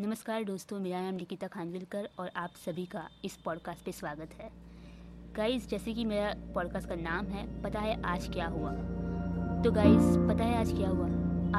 [0.00, 4.50] नमस्कार दोस्तों, मेरा नाम निकिता खानविलकर और आप सभी का इस पॉडकास्ट पे स्वागत है।
[5.36, 8.70] गाइस जैसे कि मेरा पॉडकास्ट का नाम है, पता है आज क्या हुआ?
[9.62, 11.06] तो गाइस पता है आज क्या हुआ?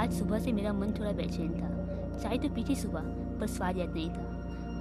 [0.02, 1.70] आज सुबह से मेरा मन थोड़ा बेचैन था।
[2.20, 3.02] चाय तो पीछे सुबह,
[3.39, 4.23] पर स्वाद याद नहीं था।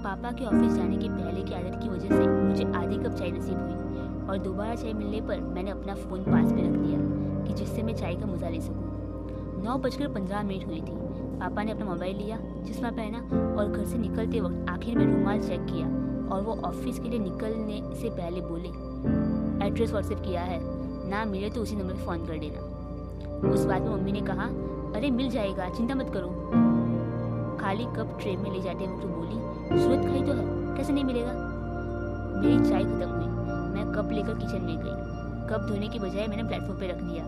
[0.05, 3.31] पापा के ऑफ़िस जाने के पहले की आदत की वजह से मुझे आधी कप चाय
[3.31, 6.99] नसीब हुई और दोबारा चाय मिलने पर मैंने अपना फ़ोन पास में रख दिया
[7.47, 8.88] कि जिससे मैं चाय का मज़ा ले सकूँ।
[9.65, 13.19] नौ बजकर पंद्रह मिनट हुई थी। पापा ने अपना मोबाइल लिया, चश्मा पहना
[13.57, 15.87] और घर से निकलते वक्त आखिर में रुमाल चेक किया
[16.35, 18.69] और वो ऑफ़िस के लिए निकलने से पहले बोले
[19.66, 20.61] एड्रेस व्हाट्सएप किया है।
[21.09, 22.79] ना मिले तो उसी नंबर पर फ़ोन कर देना।
[23.49, 24.45] उस बात में मम्मी ने कहा,
[24.99, 26.29] अरे, मिल जाएगा, चिंता मत करो।
[27.61, 29.35] खाली कप ट्रेन में ले जाते वक्त बोली,
[29.83, 31.33] सूरत खाई तो है, कैसे नहीं मिलेगा?
[32.37, 33.29] मेरी चाय खत्म हुई।
[33.75, 35.19] मैं कप लेकर किचन में गई।
[35.51, 37.25] कप धोने के बजाय मैंने प्लेटफॉर्म पर रख दिया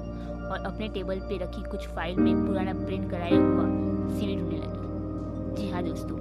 [0.50, 3.64] और अपने टेबल पे रखी कुछ फ़ाइल में पुराना प्रिंट कराया हुआ
[4.10, 6.18] सीवी ढूँढने लगी। जी हाँ दोस्तों,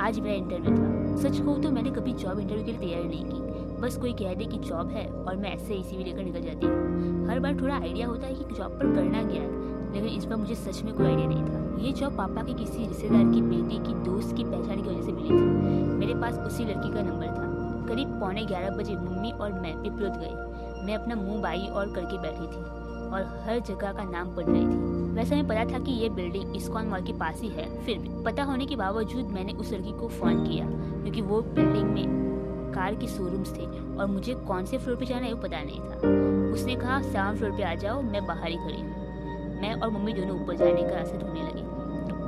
[0.00, 3.24] आज मेरा इंटरव्यू था। सच कहूँ तो मैंने कभी जॉब इंटरव्यू के लिए तैयारी नहीं
[3.24, 6.42] की। बस कोई कह दे कि जॉब है और मैं ऐसे ही सीवी लेकर निकल
[6.42, 10.08] जाती हूँ। हर बार थोड़ा आइडिया होता है कि जॉब पर करना क्या है, लेकिन
[10.08, 13.32] इस बार मुझे सच में कोई आइडिया नहीं था। ये जॉब पापा के किसी रिश्तेदार
[13.32, 16.92] की बेटी की दोस्त की पहचान की वजह से मिली थी। मेरे पास उसी लड़की
[16.92, 17.50] का नंबर था।
[17.88, 22.18] करीब पौने ग्यारह बजे मम्मी और मैं पिपरोद गए। मैं अपना मुँह बाई और करके
[22.18, 22.81] बैठी थी।
[23.12, 26.56] और हर जगह का नाम पढ़ रही थी। वैसे हमें पता था कि ये बिल्डिंग
[26.56, 29.92] इस्कॉन मॉल के पास ही है। फिर भी पता होने के बावजूद मैंने उस लड़की
[29.92, 34.78] को फ़ोन किया, क्योंकि वो बिल्डिंग में कार के शोरूम्स थे और मुझे कौन से
[34.78, 38.02] फ्लोर पे जाना है वो पता नहीं था। उसने कहा सेवन फ्लोर पे आ जाओ,
[38.02, 41.62] मैं बाहर ही खड़ी हूँ। मैं और मम्मी दोनों ऊपर जाने का रास्ता ढूँढने लगे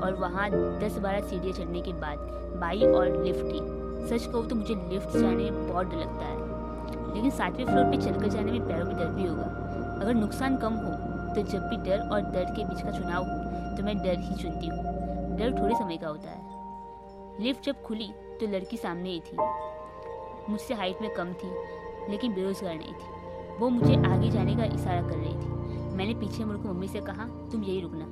[0.00, 0.48] और वहाँ
[0.80, 2.18] दस बारह सीढ़ियाँ चढ़ने के बाद
[2.60, 3.60] बाई और लिफ्ट थी।
[4.08, 7.96] सच कहूँ तो मुझे लिफ्ट जाने में बहुत डर लगता है, लेकिन सातवें फ्लोर पे
[7.96, 9.63] चलकर जाने में पैरों में दर्द भी होगा।
[9.94, 10.92] अगर नुकसान कम हो
[11.34, 14.34] तो जब भी डर और दर्द के बीच का चुनाव हो तो मैं डर ही
[14.34, 19.20] चुनती हूँ। डर थोड़े समय का होता है। लिफ्ट जब खुली तो लड़की सामने ही
[19.20, 19.36] थी।
[20.48, 21.50] मुझसे हाइट में कम थी,
[22.10, 26.44] लेकिन बेरोजगार नहीं थी। वो मुझे आगे जाने का इशारा कर रही थी। मैंने पीछे
[26.44, 28.04] मुड़कर मम्मी से कहा, तुम यही रुकना।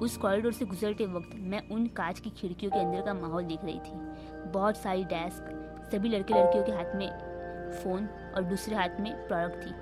[0.00, 3.64] उस कॉरिडोर से गुजरते वक्त मैं उन कांच की खिड़कियों के अंदर का माहौल देख
[3.64, 7.08] रही थी। बहुत सारी डेस्क सभी लड़के लड़कियों के हाथ में
[7.72, 9.74] फ़ोन और दूसरे हाथ में प्रोडक्ट थी।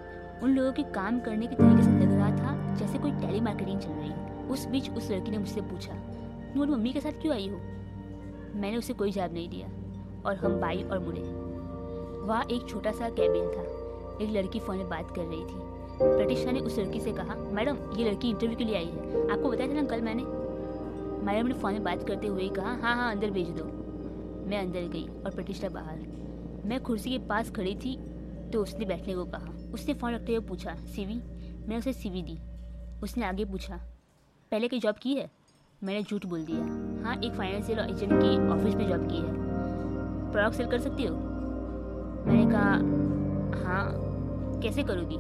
[0.43, 3.81] उन लोगों के काम करने के तरीके से लग रहा था जैसे कोई टेली मार्केटिंग
[3.81, 5.95] चल रही उस बीच उस लड़की ने मुझसे पूछा
[6.55, 7.57] तुम मम्मी के साथ क्यों आई हो?
[8.55, 9.67] मैंने उसे कोई जवाब नहीं दिया
[10.27, 11.21] और हम बाई और मुड़े।
[12.27, 13.63] वहाँ एक छोटा सा कैबिन था।
[14.25, 15.67] एक लड़की फ़ोन में बात कर रही थी।
[16.03, 19.51] प्रतिष्ठा ने उस लड़की से कहा, मैडम, ये लड़की इंटरव्यू के लिए आई है। आपको
[19.51, 20.23] बताया था ना कल मैंने?
[21.25, 23.65] मैडम ने फ़ोन में बात करते हुए कहा हाँ हाँ अंदर भेज दो।
[24.49, 26.07] मैं अंदर गई और प्रतिष्ठा बाहर।
[26.65, 27.97] मैं कुर्सी के पास खड़ी थी
[28.53, 32.39] तो उसने बैठने को कहा। उसने फ़ोन रखते हुए पूछा, सीवी, मैंने उसे सीवी दी।
[33.03, 33.77] उसने आगे पूछा,
[34.53, 35.31] पहले कोई जॉब की है?
[35.83, 36.61] मैंने झूठ बोल दिया
[37.05, 39.33] हाँ एक फाइनेंशियल एजेंट की ऑफ़िस में जॉब की है।
[40.33, 41.15] प्रोडक्ट सेल कर सकती हो?
[42.27, 45.17] मैंने कहा हाँ कैसे करोगी?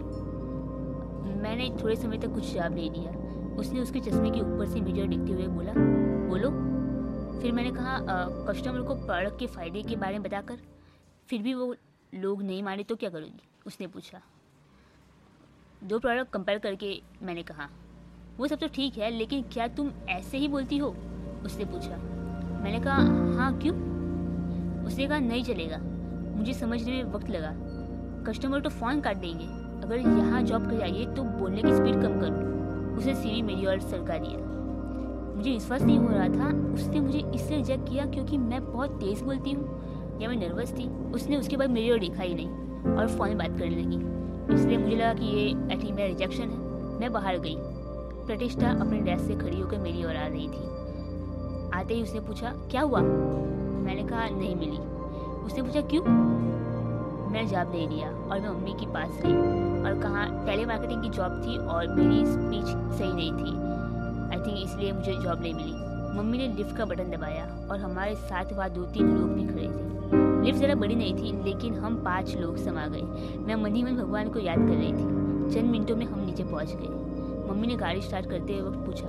[1.35, 3.11] मैंने थोड़े समय तक कुछ जवाब नहीं दिया।
[3.59, 5.73] उसने उसके चश्मे के ऊपर से मिरर देखते हुए बोला,
[6.29, 6.51] बोलो।
[7.41, 7.99] फिर मैंने कहा
[8.49, 10.59] कस्टमर को प्रोडक्ट के फ़ायदे के बारे में बताकर,
[11.29, 11.75] फिर भी वो
[12.13, 13.43] लोग नहीं माने तो क्या करोगी?
[13.67, 14.21] उसने पूछा
[15.85, 17.69] दो प्रोडक्ट कंपेयर करके मैंने कहा।
[18.39, 20.97] वो सब तो ठीक है, लेकिन क्या तुम ऐसे ही बोलती हो?
[21.45, 21.97] उसने पूछा।
[22.63, 22.97] मैंने कहा
[23.37, 23.75] हाँ क्यों?
[24.87, 25.79] उसने कहा, नहीं चलेगा।
[26.37, 27.53] मुझे समझने में वक्त लगा।
[28.27, 29.45] कस्टमर तो फ़ोन काट देंगे।
[29.87, 33.81] अगर यहाँ जॉब कर जाइए तो बोलने की स्पीड कम करो उसे सीवी मेरी और
[33.81, 34.47] सरका दिया।
[35.37, 39.25] मुझे विश्वास नहीं हो रहा था। उसने मुझे इसलिए रिजेक्ट किया क्योंकि मैं बहुत तेज़
[39.25, 42.49] बोलती हूँ। या मैं नर्वस थी। उसने उसके बाद मेरी ओर देखा ही नहीं
[42.97, 44.18] और फ़ोन बात करने लगी।
[44.55, 46.59] इसलिए मुझे लगा कि ये आई थिंक मेरा रिजेक्शन है।
[47.01, 47.57] मैं बाहर गई।
[48.27, 50.67] प्रतिष्ठा अपने डेस्क से खड़ी होकर मेरी ओर आ रही थी।
[51.75, 53.01] आते ही उसने पूछा, क्या हुआ?
[53.01, 54.79] मैंने कहा, नहीं मिली।
[55.47, 56.03] उसने पूछा, क्यों?
[57.31, 59.33] मैंने जवाब नहीं दिया और मैं मम्मी के पास गई
[59.83, 63.53] और कहा टेली मार्केटिंग की जॉब थी और मेरी स्पीच सही नहीं थी।
[64.31, 65.73] आई थिंक इसलिए मुझे जॉब नहीं मिली।
[66.19, 69.69] मम्मी ने लिफ्ट का बटन दबाया और हमारे साथ वहाँ दो तीन लोग भी खड़े
[69.69, 69.88] थे।
[70.45, 73.03] लिफ्ट ज़रा बड़ी नहीं थी, लेकिन हम पाँच लोग समा गए।
[73.39, 75.19] मैं मन ही मन भगवान को याद कर रही थी।
[75.55, 77.09] चंद मिनटों में हम नीचे पहुँच गए।
[77.51, 79.09] मम्मी ने गाड़ी स्टार्ट करते हुए वक्त पूछा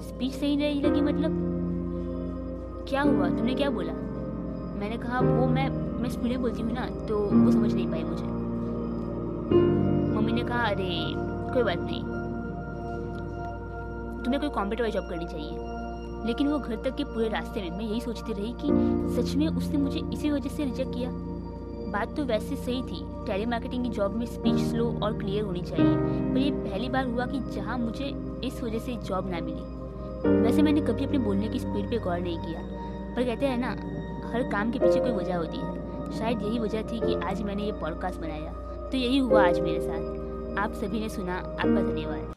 [0.00, 1.32] स्पीच सही नहीं लगी मतलब?
[2.88, 3.28] क्या हुआ?
[3.28, 3.92] तुमने क्या बोला?
[4.80, 5.68] मैंने कहा, वो मैं
[6.02, 8.24] मैं स्पीड में बोलती हूँ ना तो वो समझ नहीं पाई मुझे।
[10.16, 11.12] मम्मी ने कहा, अरे,
[11.54, 12.02] कोई बात नहीं।
[14.24, 15.50] तुम्हें कोई कॉम्प्यूटर वाली जॉब करनी चाहिए।
[16.26, 18.68] लेकिन वो घर तक के पूरे रास्ते में मैं यही सोचती रही कि
[19.16, 21.10] सच में उसने मुझे इसी वजह से रिजेक्ट किया।
[21.92, 25.60] बात तो वैसे सही थी टेली मार्केटिंग की जॉब में स्पीच स्लो और क्लियर होनी
[25.60, 25.94] चाहिए,
[26.32, 28.12] पर ये पहली बार हुआ कि जहाँ मुझे
[28.44, 32.18] इस वजह से जॉब ना मिली। वैसे मैंने कभी अपने बोलने की स्पीड पे गौर
[32.18, 32.60] नहीं किया,
[33.16, 33.70] पर कहते हैं ना,
[34.32, 37.62] हर काम के पीछे कोई वजह होती है। शायद यही वजह थी कि आज मैंने
[37.62, 38.52] ये पॉडकास्ट बनाया।
[38.90, 42.28] तो यही हुआ आज मेरे साथ। आप सभी ने सुना आपका धन्यवाद।